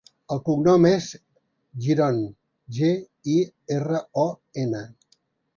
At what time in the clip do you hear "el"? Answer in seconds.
0.35-0.39